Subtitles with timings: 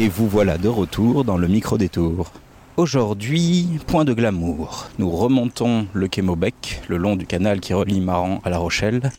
[0.00, 2.30] Et vous voilà de retour dans le micro-détour.
[2.76, 4.86] Aujourd'hui, point de glamour.
[5.00, 9.10] Nous remontons le quai Maubec, le long du canal qui relie Maran à La Rochelle,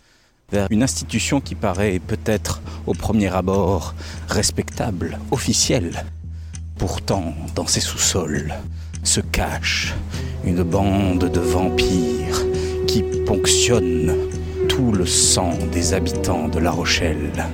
[0.53, 3.93] vers une institution qui paraît peut-être au premier abord
[4.29, 6.05] respectable, officielle.
[6.77, 8.53] Pourtant, dans ses sous-sols
[9.03, 9.93] se cache
[10.45, 12.45] une bande de vampires
[12.87, 14.15] qui ponctionnent
[14.69, 17.45] tout le sang des habitants de La Rochelle.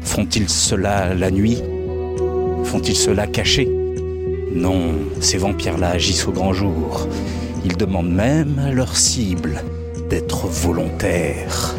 [0.00, 1.62] Font-ils cela la nuit?
[2.72, 3.68] Font-ils cela caché
[4.54, 7.06] Non, ces vampires-là agissent au grand jour.
[7.66, 9.62] Ils demandent même à leur cible
[10.08, 11.74] d'être volontaires.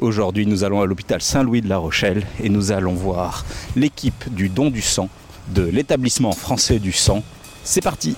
[0.00, 4.48] Aujourd'hui, nous allons à l'hôpital Saint-Louis de La Rochelle et nous allons voir l'équipe du
[4.48, 5.08] don du sang
[5.48, 7.24] de l'établissement français du sang.
[7.64, 8.14] C'est parti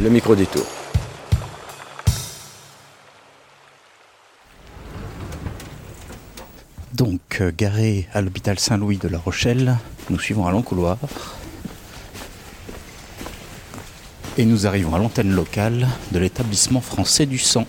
[0.00, 0.83] Le micro-détour.
[6.94, 9.78] Donc, euh, garé à l'hôpital Saint-Louis de La Rochelle,
[10.10, 10.96] nous suivons un long couloir.
[14.38, 17.66] Et nous arrivons à l'antenne locale de l'établissement français du sang.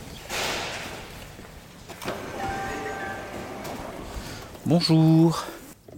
[4.67, 5.45] Bonjour.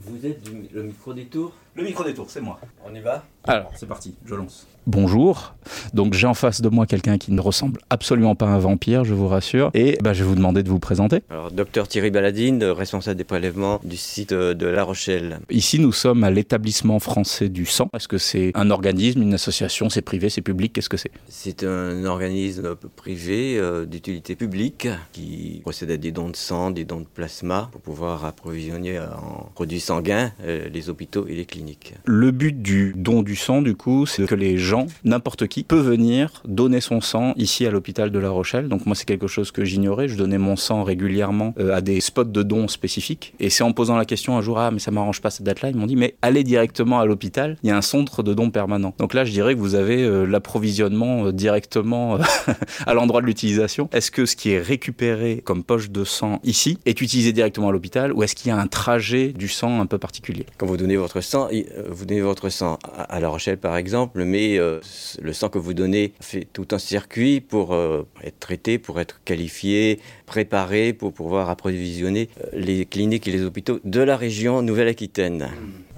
[0.05, 2.59] Vous êtes le micro-détour Le micro-détour, c'est moi.
[2.83, 4.65] On y va Alors, c'est parti, je lance.
[4.87, 5.53] Bonjour.
[5.93, 9.03] Donc, j'ai en face de moi quelqu'un qui ne ressemble absolument pas à un vampire,
[9.03, 9.69] je vous rassure.
[9.75, 11.21] Et bah, je vais vous demander de vous présenter.
[11.29, 15.39] Alors, docteur Thierry Baladine, responsable des prélèvements du site euh, de La Rochelle.
[15.51, 17.89] Ici, nous sommes à l'établissement français du sang.
[17.93, 20.73] Est-ce que c'est un organisme, une association, c'est privé, c'est public?
[20.73, 21.11] Qu'est-ce que c'est?
[21.27, 26.85] C'est un organisme privé euh, d'utilité publique qui procède à des dons de sang, des
[26.85, 31.66] dons de plasma pour pouvoir approvisionner en produits sanguins euh, les hôpitaux et les cliniques.
[32.05, 35.79] Le but du don du sang, du coup, c'est que les gens, n'importe qui, peut
[35.79, 38.69] venir donner son sang ici à l'hôpital de La Rochelle.
[38.69, 40.07] Donc moi, c'est quelque chose que j'ignorais.
[40.07, 43.33] Je donnais mon sang régulièrement euh, à des spots de dons spécifiques.
[43.39, 45.69] Et c'est en posant la question un jour, ah, mais ça m'arrange pas cette date-là,
[45.69, 48.49] ils m'ont dit, mais allez directement à l'hôpital, il y a un centre de dons
[48.49, 48.93] permanent.
[48.97, 52.17] Donc là, je dirais que vous avez euh, l'approvisionnement euh, directement
[52.85, 53.89] à l'endroit de l'utilisation.
[53.91, 57.71] Est-ce que ce qui est récupéré comme poche de sang ici est utilisé directement à
[57.71, 60.45] l'hôpital ou est-ce qu'il y a un trajet du sang un peu particulier?
[60.57, 61.47] Quand vous donnez votre sang,
[61.89, 64.79] vous donnez votre sang à La Rochelle par exemple, mais euh,
[65.21, 69.21] le sang que vous donnez fait tout un circuit pour euh, être traité, pour être
[69.23, 75.49] qualifié, préparé, pour pouvoir approvisionner euh, les cliniques et les hôpitaux de la région Nouvelle-Aquitaine.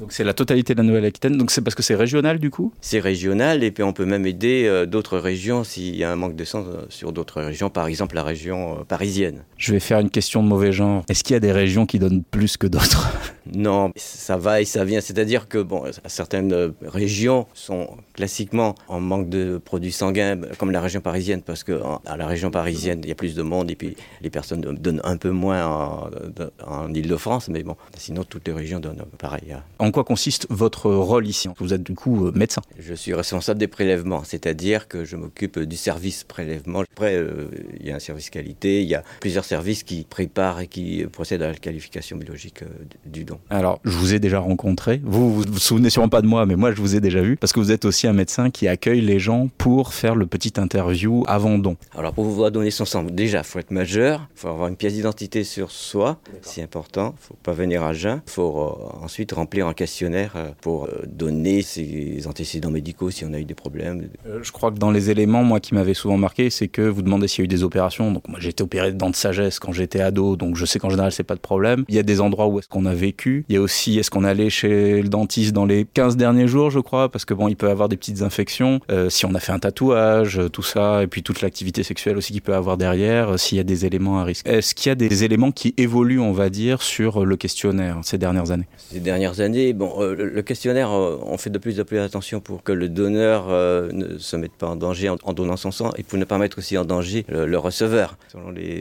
[0.10, 1.38] Donc c'est la totalité de la Nouvelle-Aquitaine.
[1.38, 2.74] Donc c'est parce que c'est régional du coup?
[2.82, 6.16] C'est régional et puis on peut même aider euh, d'autres régions s'il y a un
[6.16, 9.44] manque de sang euh, sur d'autres régions, par exemple la région euh, parisienne.
[9.58, 11.04] Je vais faire une question de mauvais genre.
[11.10, 13.14] Est-ce qu'il y a des régions qui donnent plus que d'autres?
[13.52, 15.02] Non, ça va et ça vient.
[15.02, 21.02] C'est-à-dire que bon, certaines régions sont classiquement en manque de produits sanguins, comme la région
[21.02, 23.76] parisienne, parce que en- à la région parisienne, il y a plus de monde et
[23.76, 26.10] puis les personnes donnent un peu moins en,
[26.68, 29.52] en Ile-de-France, mais bon, sinon toutes les régions donnent pareil.
[29.52, 29.64] hein.
[29.80, 31.50] En quoi consiste votre rôle ici?
[31.60, 32.62] Vous êtes du coup euh, médecin.
[32.78, 36.84] Je suis responsable des prélèvements, c'est-à-dire que je m'occupe du service prélèvement.
[36.90, 37.50] Après, euh,
[37.82, 41.06] il y a un service qualité, il y a plusieurs services qui préparent et qui
[41.12, 42.68] procèdent à la qualification biologique euh,
[43.06, 43.40] du don.
[43.50, 45.02] Alors, je vous ai déjà rencontré.
[45.04, 47.36] Vous, vous vous souvenez sûrement pas de moi, mais moi, je vous ai déjà vu.
[47.36, 50.54] Parce que vous êtes aussi un médecin qui accueille les gens pour faire le petit
[50.62, 51.76] interview avant don.
[51.94, 54.78] Alors pour pouvoir donner son sang, déjà, il faut être majeur, il faut avoir une
[54.78, 58.22] pièce d'identité sur soi, c'est important, il faut pas venir à jeun.
[58.28, 63.26] Il faut euh, ensuite remplir un questionnaire euh, pour euh, donner ses antécédents médicaux si
[63.26, 64.08] on a eu des problèmes.
[64.28, 67.02] Euh, je crois que dans les éléments, moi, qui m'avaient souvent marqué, c'est que vous
[67.02, 68.12] demandez s'il y a eu des opérations.
[68.12, 70.78] Donc, moi, j'ai été opéré de dents de sagesse quand j'étais ado, donc je sais
[70.78, 71.86] qu'en général, c'est pas de problème.
[71.88, 73.46] Il y a des endroits où est-ce qu'on a vécu.
[73.50, 76.70] Il y a aussi, est-ce qu'on allait chez le dentiste dans les 15 derniers jours,
[76.70, 78.80] je crois, parce que bon, il peut avoir des petites infections.
[78.92, 82.32] Euh, si on a fait un tatouage, tout ça, et puis toute l'activité sexuelle aussi
[82.32, 84.48] qu'il peut avoir derrière, euh, s'il y a des éléments à risque.
[84.48, 88.20] Est-ce qu'il y a des éléments qui évoluent, on va dire, sur le questionnaire ces
[88.20, 88.68] dernières années?
[88.78, 92.40] Ces dernières années, bon, euh, le, questionnaire, euh, on fait de plus en plus attention
[92.40, 95.72] pour que le donneur euh, ne se mette pas en danger en, en donnant son
[95.72, 98.18] sang et pour ne pas mettre aussi en danger le, le receveur.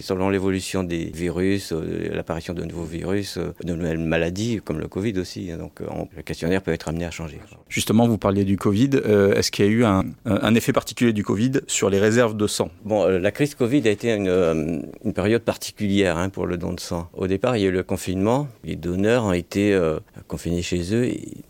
[0.01, 1.73] Selon l'évolution des virus,
[2.13, 6.23] l'apparition de nouveaux virus, de nouvelles maladies, comme le Covid aussi, hein, donc on- le
[6.23, 7.39] questionnaire peut être amené à changer.
[7.69, 8.91] Justement, vous parliez du Covid.
[9.37, 12.47] Est-ce qu'il y a eu un, un effet particulier du Covid sur les réserves de
[12.47, 12.71] sang?
[12.85, 16.81] Bon, la crise Covid a été une, une période particulière hein, pour le don de
[16.81, 17.09] sang.
[17.13, 18.49] Au départ, il y a eu le confinement.
[18.65, 19.79] Les donneurs ont été
[20.27, 21.05] confinés chez eux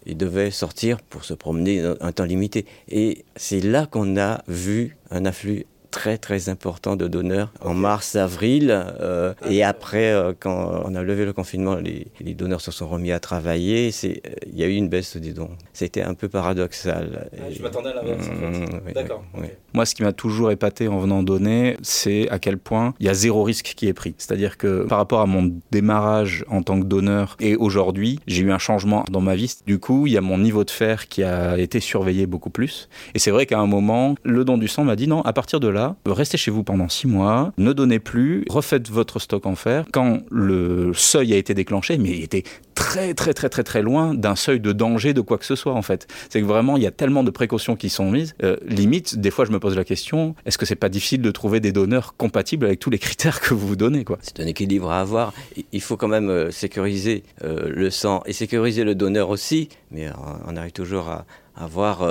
[0.07, 2.67] et devaient sortir pour se promener un temps limité.
[2.89, 8.17] Et c'est là qu'on a vu un afflux très très important de donneurs en mars,
[8.17, 8.71] avril.
[9.01, 12.89] Euh, et après, euh, quand on a levé le confinement, les, les donneurs se sont
[12.89, 13.91] remis à travailler.
[13.91, 15.51] C'est, euh, il y a eu une baisse des dons.
[15.73, 17.29] C'était un peu paradoxal.
[17.33, 18.27] Ah, je m'attendais à l'inverse.
[18.27, 18.83] Mmh, en fait.
[18.87, 19.25] oui, D'accord.
[19.35, 19.49] oui.
[19.75, 23.09] Moi, ce qui m'a toujours épaté en venant donner, c'est à quel point il y
[23.09, 24.15] a zéro risque qui est pris.
[24.19, 28.53] C'est-à-dire que par rapport à mon démarrage en tant que donneur et aujourd'hui, j'ai eu
[28.53, 29.55] un changement dans ma vie.
[29.67, 32.89] Du coup, il y a mon niveau de fer qui a été surveillé beaucoup plus.
[33.15, 35.61] Et c'est vrai qu'à un moment, le don du sang m'a dit non, à partir
[35.61, 39.55] de là, restez chez vous pendant six mois, ne donnez plus, refaites votre stock en
[39.55, 39.85] fer.
[39.93, 42.45] Quand le seuil a été déclenché, mais il était
[42.75, 45.75] très très très très très loin d'un seuil de danger de quoi que ce soit
[45.75, 46.07] en fait.
[46.31, 48.35] C'est que vraiment il y a tellement de précautions qui sont mises.
[48.45, 51.31] Euh, limite, des fois je me pose la question, est-ce que c'est pas difficile de
[51.31, 54.91] trouver des donneurs compatibles avec tous les critères que vous vous donnez C'est un équilibre
[54.91, 55.33] à avoir.
[55.73, 60.09] Il- faut quand même euh, sécuriser euh, le sang et sécuriser le donneur aussi, mais
[60.47, 61.25] on arrive toujours à
[61.57, 62.03] avoir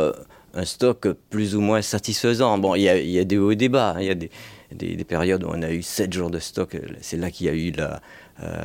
[0.53, 2.57] un stock plus ou moins satisfaisant.
[2.57, 3.95] Bon, il y a, des hauts et des bas.
[3.99, 4.29] Il y a des,
[4.71, 6.75] des- des périodes où on a eu 7 jours de stock.
[7.01, 7.97] C'est là qu'il y a eu euh,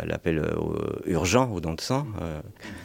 [0.07, 0.55] l'appel euh,
[1.07, 2.07] urgent au don de sang.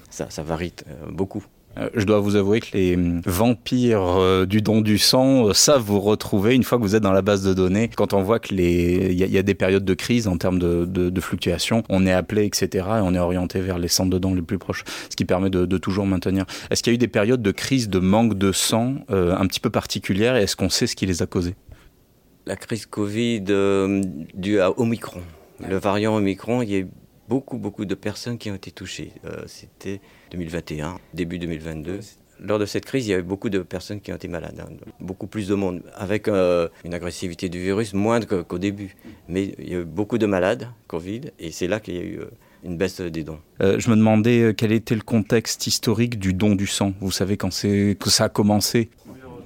[0.09, 1.43] Ça, ça varie euh, beaucoup.
[1.77, 5.53] Euh, Je dois vous avouer que les hum, vampires euh, du don du sang euh,
[5.53, 7.89] savent vous retrouver une fois que vous êtes dans la base de données.
[7.95, 10.85] Quand on voit que les, il y, a- des périodes de crise en termes de,
[10.85, 12.85] de, de fluctuation, on est appelé, etc.
[12.97, 15.49] Et on est orienté vers les centres de dons les plus proches, ce qui permet
[15.49, 16.45] de, toujours maintenir.
[16.69, 19.59] Est-ce qu'il y a eu des périodes de crise, de manque de sang un petit
[19.59, 21.55] peu particulières et est-ce qu'on sait ce qui les a causées?
[22.45, 23.41] La crise Covid
[24.33, 25.21] due à Omicron,
[25.67, 26.83] le variant Omicron, il y a
[27.27, 29.11] beaucoup, beaucoup de personnes qui ont été touchées.
[29.25, 30.01] Euh, C'était
[30.31, 31.99] 2021, début 2022.
[32.39, 34.59] Lors de cette crise, il y a eu beaucoup de personnes qui ont été malades,
[34.59, 34.69] hein,
[34.99, 38.95] beaucoup plus de monde, avec euh, une agressivité du virus moindre qu'au début.
[39.27, 42.03] Mais il y a eu beaucoup de malades, Covid, et c'est là qu'il y a
[42.03, 42.29] eu euh,
[42.63, 43.39] une baisse des dons.
[43.61, 46.93] Euh, Je me demandais quel était le contexte historique du don du sang.
[47.01, 48.91] Vous savez quand c'est que ça a commencé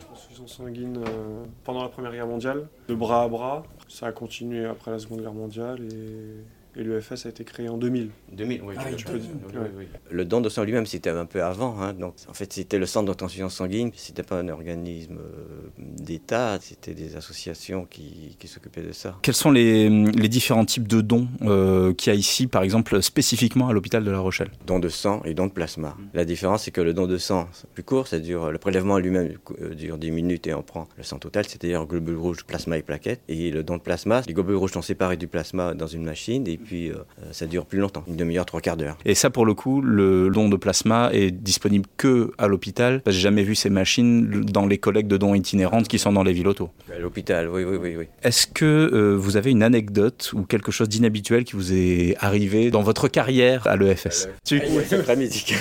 [0.01, 3.63] transfusion sanguine euh, pendant la Première Guerre mondiale, de bras à bras.
[3.87, 6.43] Ça a continué après la Seconde Guerre mondiale et,
[6.75, 8.09] et l'EFS a été créé en 2000.
[8.31, 8.75] 2000, oui.
[8.77, 9.29] Ah, oui, peux oui, dire.
[9.77, 9.85] oui.
[10.09, 11.81] Le don de sang lui-même, c'était un peu avant.
[11.81, 13.91] hein, donc, en fait, c'était le centre de transfusion sanguine.
[13.95, 19.17] C'était pas un organisme euh, d'État, c'était des associations qui, qui s'occupaient de ça.
[19.21, 23.01] Quels sont les, les différents types de dons euh, qu'il y a ici, par exemple,
[23.01, 24.51] spécifiquement à l'hôpital de La Rochelle?
[24.65, 25.97] Don de sang et don de plasma.
[26.13, 28.97] La différence, c'est que le don de sang, c'est plus court, ça dure, le prélèvement
[28.97, 32.77] lui-même euh, dure 10 minutes et on prend le sang total, c'est-à-dire globules rouges, plasma
[32.77, 33.21] et plaquettes.
[33.27, 36.47] Et le don de plasma, les globules rouges sont séparés du plasma dans une machine
[36.47, 36.95] et puis euh,
[37.31, 38.97] ça dure plus longtemps, une demi-heure, trois quarts d'heure.
[39.05, 43.01] Et ça, pour le coup, le don de plasma est disponible que à l'hôpital.
[43.07, 46.33] J'ai jamais vu ces machines dans les collègues de dons itinérantes qui sont dans les
[46.33, 46.71] villes autour.
[46.95, 48.05] À l'hôpital, oui, oui, oui, oui.
[48.23, 52.71] Est-ce que euh, vous avez une anecdote ou quelque chose d'inhabituel qui vous est arrivé
[52.71, 55.57] dans votre carrière à l'EFS Tu- C'est très musical.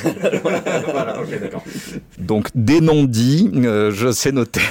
[2.18, 4.60] Donc, des noms dits, euh, je sais noter.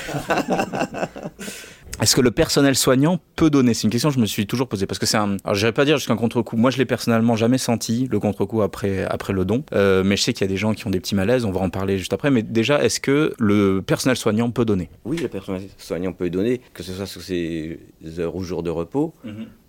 [2.02, 3.74] Est-ce que le personnel soignant peut donner?
[3.74, 5.38] C'est une question que je me suis toujours posée parce que c'est un.
[5.44, 6.56] Alors, je pas dire jusqu'à un contre-coup.
[6.58, 10.24] Moi, je l'ai personnellement jamais senti le contre-coup après après le don, Euh, mais je
[10.24, 11.46] sais qu'il y a des gens qui ont des petits malaises.
[11.46, 12.32] On va en parler juste après.
[12.32, 14.90] Mais déjà, est-ce que le personnel soignant peut donner?
[15.06, 17.80] Oui, le personnel soignant peut donner, que ce soit sous ses
[18.18, 19.14] heures ou jours de repos,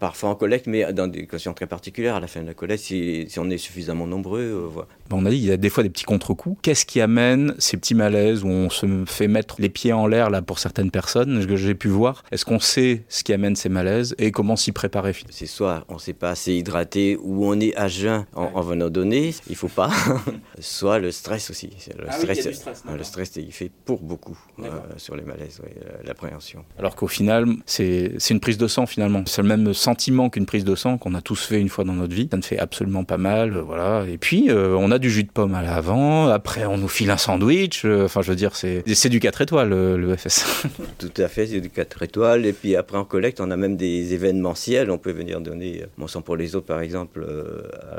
[0.00, 2.16] parfois en collecte, mais dans des conditions très particulières.
[2.16, 4.88] À la fin de la collecte, si, si on est suffisamment nombreux, euh, voilà.
[5.12, 6.58] On a dit il y a des fois des petits contre-coups.
[6.62, 10.30] Qu'est-ce qui amène ces petits malaises où on se fait mettre les pieds en l'air
[10.30, 12.24] là pour certaines personnes que j'ai pu voir?
[12.32, 15.94] Est-ce qu'on sait ce qui amène ces malaises et comment s'y préparer c'est soit on
[15.94, 19.56] ne s'est pas assez hydraté ou on est à jeun en, en venant donner, il
[19.56, 19.90] faut pas.
[20.60, 21.70] soit le stress aussi.
[21.96, 24.00] Le Ah oui, il y a stress, du stress, euh, le stress, il fait pour
[24.00, 25.60] beaucoup euh, sur les malaises,
[26.04, 26.64] l'appréhension.
[26.78, 29.22] Alors qu'au final, c'est une prise de sang finalement.
[29.26, 31.94] C'est le même sentiment qu'une prise de sang qu'on a tous fait une fois dans
[31.94, 32.28] notre vie.
[32.30, 34.04] Ça ne fait absolument pas mal, euh, voilà.
[34.08, 36.28] Et puis euh, on a du jus de pomme à l'avant.
[36.28, 37.84] Après, on nous file un sandwich.
[37.84, 40.64] euh, Enfin, je veux dire, c'est c'est du 4 étoiles le, le FS.
[40.98, 42.46] Tout à fait, c'est du 4 étoiles.
[42.46, 44.90] Et puis après, en collecte, on a même des événementiels.
[44.90, 47.26] On peut venir donner mon sang pour les autres, par exemple,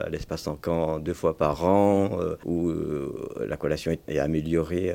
[0.06, 2.12] à l'espace en camp deux fois par an,
[2.46, 2.72] où
[3.48, 4.94] la collation est- améliorée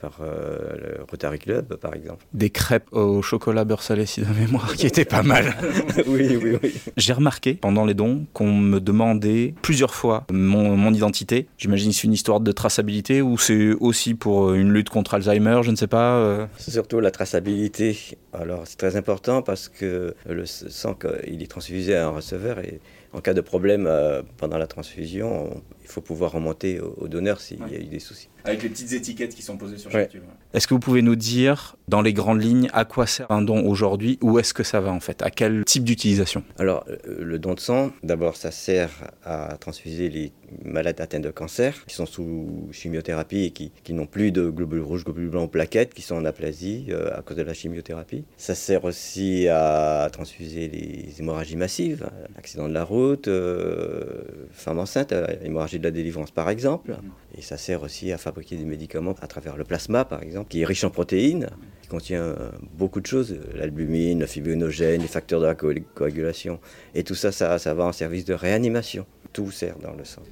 [0.00, 2.24] par le Rotary Club, par exemple.
[2.34, 5.54] Des crêpes au chocolat beurre salé, si de mémoire, qui étaient pas mal.
[6.06, 6.74] oui, oui, oui.
[6.96, 11.46] J'ai remarqué pendant les dons qu'on me demandait plusieurs fois mon, mon identité.
[11.58, 15.14] J'imagine que c'est une histoire de traçabilité ou c'est aussi pour euh, une lutte contre
[15.14, 16.16] Alzheimer, je ne sais pas.
[16.16, 16.46] euh.
[16.58, 17.96] C'est surtout la traçabilité.
[18.32, 20.94] Alors c'est très important parce que le sang,
[21.26, 22.80] il est transfusé à un receveur et
[23.12, 27.06] en cas de problème euh, pendant la transfusion, on- il faut pouvoir remonter au, au
[27.08, 28.28] donneur s'il y a eu des soucis.
[28.44, 30.22] Avec les petites étiquettes qui sont posées sur chaque tube.
[30.52, 33.64] Est-ce que vous pouvez nous dire, dans les grandes lignes, à quoi sert un don
[33.66, 35.22] aujourd'hui Où est-ce que ça va en fait?
[35.22, 36.42] À quel type d'utilisation?
[36.58, 38.90] Alors euh, le don de sang, d'abord ça sert
[39.24, 40.32] à transfuser les
[40.64, 44.80] malades atteints de cancer, qui sont sous chimiothérapie et qui, qui n'ont plus de globules
[44.82, 48.24] rouges, globules blancs ou plaquettes, qui sont en aplasie euh, à cause de la chimiothérapie.
[48.36, 54.22] Ça sert aussi à transfuser les hémorragies massives, accident de la route, euh,
[54.52, 56.96] femme enceinte, euh, hémorragie de la délivrance par exemple.
[57.36, 60.62] Et ça sert aussi à fabriquer des médicaments à travers le plasma par exemple, qui
[60.62, 61.48] est riche en protéines,
[61.82, 62.34] qui contient
[62.76, 66.58] beaucoup de choses, l'albumine, le fibrinogène, les facteurs de la coagulation.
[66.94, 69.06] Et tout ça, ça, ça va en service de réanimation.
[69.32, 70.22] Tout sert dans le sang.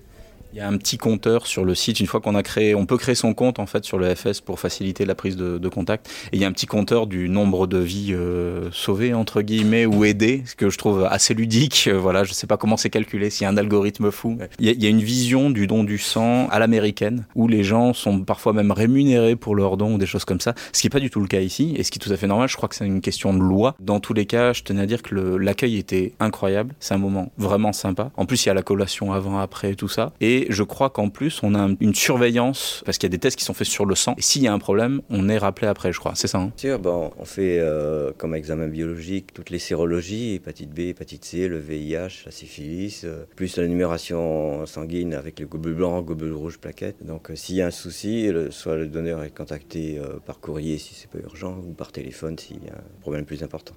[0.55, 1.99] Il y a un petit compteur sur le site.
[1.99, 4.41] Une fois qu'on a créé, on peut créer son compte en fait sur le FS
[4.41, 6.09] pour faciliter la prise de, contact.
[6.33, 9.85] Et il y a un petit compteur du nombre de vies euh, sauvées entre guillemets
[9.85, 11.89] ou aidées, ce que je trouve assez ludique.
[11.89, 14.39] Euh, voilà, je sais pas comment c'est calculé, s'il y a un algorithme fou.
[14.61, 17.49] Il y, a, il y, a, une vision du don du sang à l'américaine où
[17.49, 20.83] les gens sont parfois même rémunérés pour leur don ou des choses comme ça, ce
[20.83, 22.29] qui est pas du tout le cas ici et ce qui est tout à fait
[22.29, 22.49] normal.
[22.49, 23.75] Je crois que c'est une question de loi.
[23.81, 26.77] Dans tous les cas, je tenais à dire que l'accueil était incroyable.
[26.79, 28.13] C'est un moment vraiment sympa.
[28.17, 30.13] En plus, il y a la collation avant, après, tout ça.
[30.21, 33.39] Et je crois qu'en plus, on a une surveillance, parce qu'il y a des tests
[33.39, 34.15] qui sont faits sur le sang.
[34.19, 36.13] Et s'il y a un problème, on est rappelé après, je crois.
[36.15, 40.71] C'est ça hein Sûr, bon, on fait euh, comme examen biologique toutes les sérologies, hépatite
[40.71, 45.75] B, hépatite C, le VIH, la syphilis, euh, plus la numération sanguine avec les globules
[45.75, 47.05] blancs, globules rouges, plaquettes.
[47.05, 50.95] Donc euh, s'il y a un souci, soit le donneur est contacté par courrier si
[50.95, 53.75] c'est pas urgent, ou par téléphone s'il y a un problème plus important.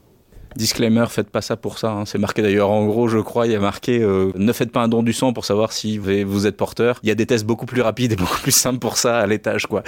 [0.55, 1.91] Disclaimer, faites pas ça pour ça.
[1.91, 2.05] Hein.
[2.05, 4.81] C'est marqué d'ailleurs en gros, je crois, il y a marqué euh, ne faites pas
[4.81, 6.99] un don du sang pour savoir si vous êtes porteur.
[7.03, 9.27] Il y a des tests beaucoup plus rapides et beaucoup plus simples pour ça à
[9.27, 9.83] l'étage, quoi.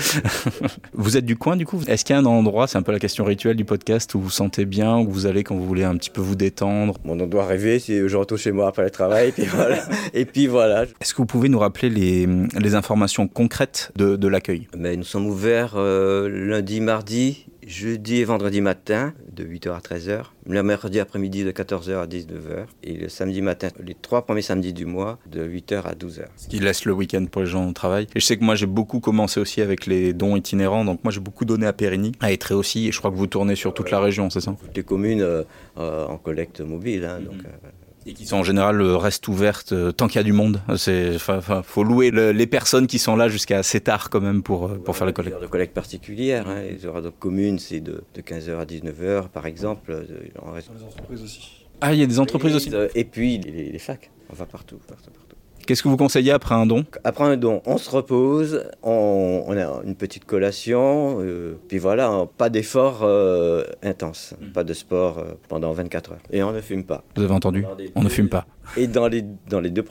[0.94, 1.82] vous êtes du coin, du coup?
[1.88, 4.20] Est-ce qu'il y a un endroit, c'est un peu la question rituelle du podcast, où
[4.20, 6.96] vous sentez bien, où vous allez quand vous voulez un petit peu vous détendre?
[7.04, 9.78] Mon endroit rêvé, c'est je retourne chez moi après le travail, et puis voilà.
[10.14, 10.84] et puis voilà.
[11.02, 14.68] Est-ce que vous pouvez nous rappeler les, les informations concrètes de, de l'accueil?
[14.78, 20.24] Mais Nous sommes ouverts euh, lundi, mardi jeudi et vendredi matin de 8h à 13h,
[20.48, 24.74] le mercredi après-midi de 14h à 19h et le samedi matin, les trois premiers samedis
[24.74, 26.26] du mois de 8h à 12h.
[26.36, 28.08] Ce qui laisse le week-end pour les gens au travail.
[28.16, 31.14] Et je sais que moi j'ai beaucoup commencé aussi avec les dons itinérants, donc moi
[31.14, 33.72] j'ai beaucoup donné à Périgny, à Étré aussi, et je crois que vous tournez sur
[33.74, 34.56] toute la région, c'est ça?
[34.60, 35.44] Toutes les communes euh,
[35.78, 37.40] euh, en collecte mobile, hein, donc...
[37.46, 37.70] Euh,
[38.06, 40.62] et qui sont en général euh, restent ouvertes euh, tant qu'il y a du monde.
[40.78, 41.18] C'est,
[41.64, 44.96] faut louer les personnes qui sont là jusqu'à assez tard quand même pour, euh, pour
[44.96, 45.40] faire la collecte.
[45.42, 46.62] De collecte particulière, hein.
[46.62, 50.06] les horaires de commune, c'est de, de 15h à 19h par exemple.
[50.42, 50.70] En reste...
[50.76, 51.66] les entreprises aussi.
[51.82, 52.72] Ah, il y a des entreprises aussi.
[52.96, 55.29] Et puis les, les facs, on va partout, partout, partout.
[55.70, 56.84] Qu'est-ce que vous conseillez après un don?
[57.04, 62.26] Après un don, on se repose, on, on a une petite collation, euh, puis voilà,
[62.40, 66.24] pas d'effort euh, intense, pas de sport euh, pendant 24 heures.
[66.32, 67.04] Et on ne fume pas.
[67.16, 67.64] Vous avez entendu?
[67.94, 68.48] On ne fume pas.
[68.78, 69.86] Et dans les, dans les deux,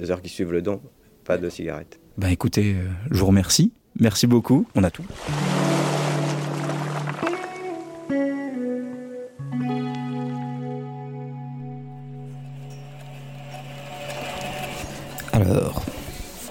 [0.00, 0.80] deux, heures qui suivent le don,
[1.24, 2.00] pas de cigarette.
[2.16, 2.74] Ben écoutez,
[3.08, 3.72] je vous remercie.
[4.00, 4.66] Merci beaucoup.
[4.74, 5.04] On a tout.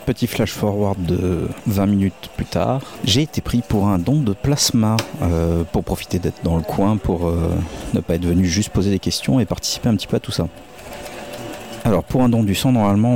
[0.06, 4.32] Petit flash forward de 20 minutes plus tard, j'ai été pris pour un don de
[4.32, 7.50] plasma euh, pour profiter d'être dans le coin, pour euh,
[7.94, 10.32] ne pas être venu juste poser des questions et participer un petit peu à tout
[10.32, 10.48] ça.
[11.84, 13.16] Alors pour un don du sang, normalement,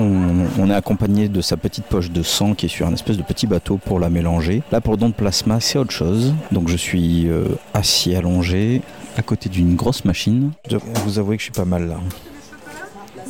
[0.59, 3.23] on, est accompagné de sa petite poche de sang qui est sur un espèce de
[3.23, 4.61] petit bateau pour la mélanger.
[4.73, 6.33] Là, pour le don de plasma, c'est autre chose.
[6.51, 8.81] Donc je suis euh, assis allongé
[9.17, 10.51] à côté d'une grosse machine.
[10.69, 11.97] Je vous avouer que je suis pas mal là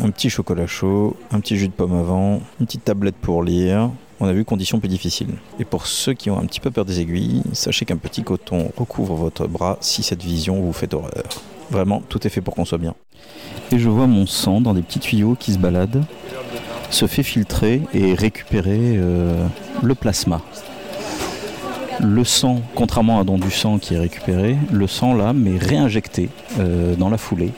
[0.03, 3.91] un petit chocolat chaud, un petit jus de pomme avant, une petite tablette pour lire.
[4.19, 5.35] On a vu conditions plus difficiles.
[5.59, 8.71] Et pour ceux qui ont un petit peu peur des aiguilles, sachez qu'un petit coton
[8.77, 11.23] recouvre votre bras si cette vision vous fait horreur.
[11.69, 12.95] Vraiment, tout est fait pour qu'on soit bien.
[13.71, 16.03] Et je vois mon sang dans des petits tuyaux qui se baladent,
[16.89, 19.45] se fait filtrer et récupérer euh,
[19.81, 20.41] le plasma.
[21.99, 26.29] Le sang, contrairement à dans du sang qui est récupéré, le sang là m'est réinjecté
[26.59, 27.51] euh, dans la foulée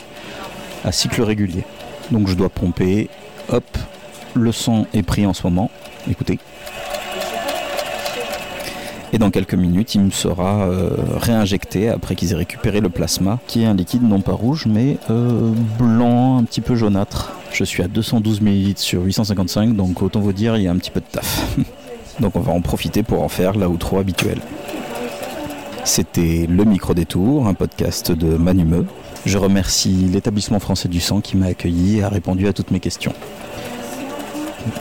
[0.83, 1.63] à cycle régulier.
[2.13, 3.09] Donc je dois pomper.
[3.49, 3.65] Hop,
[4.35, 5.71] le sang est pris en ce moment.
[6.09, 6.39] Écoutez.
[9.11, 13.39] Et dans quelques minutes, il me sera euh, réinjecté après qu'ils aient récupéré le plasma,
[13.47, 17.33] qui est un liquide non pas rouge, mais euh, blanc, un petit peu jaunâtre.
[17.51, 20.77] Je suis à 212 ml sur 855, donc autant vous dire, il y a un
[20.77, 21.57] petit peu de taf.
[22.19, 24.39] donc on va en profiter pour en faire la outro habituelle.
[25.83, 28.85] C'était Le Micro Détour, un podcast de Manumeux.
[29.25, 32.81] Je remercie l'établissement français du sang qui m'a accueilli et a répondu à toutes mes
[32.81, 33.13] questions.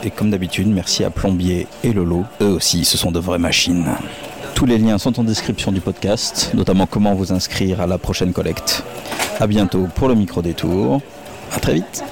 [0.03, 2.25] Et comme d'habitude, merci à Plombier et Lolo.
[2.41, 3.87] Eux aussi, ce sont de vraies machines.
[4.55, 8.33] Tous les liens sont en description du podcast, notamment comment vous inscrire à la prochaine
[8.33, 8.85] collecte.
[9.41, 11.01] A bientôt pour le micro détour.
[11.53, 12.05] À très vite.